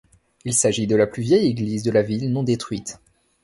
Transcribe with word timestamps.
Il 0.45 0.55
s'agit 0.55 0.87
de 0.87 0.95
la 0.95 1.05
plus 1.05 1.21
vieille 1.21 1.45
église 1.47 1.83
de 1.83 1.91
la 1.91 2.01
ville 2.01 2.31
non 2.31 2.41
détruite. 2.41 2.97